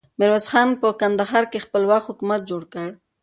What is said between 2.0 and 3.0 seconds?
حکومت جوړ کړ.